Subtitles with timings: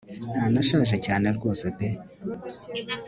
[0.31, 1.87] ntanashaje cyane rwose pe